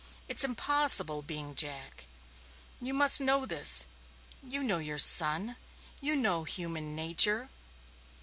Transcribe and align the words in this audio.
It's 0.27 0.43
impossible, 0.43 1.21
being 1.21 1.53
Jack. 1.53 2.07
You 2.81 2.91
must 2.91 3.21
know 3.21 3.45
this 3.45 3.85
you 4.41 4.63
know 4.63 4.79
your 4.79 4.97
son 4.97 5.57
you 6.01 6.15
know 6.15 6.43
human 6.43 6.95
nature." 6.95 7.49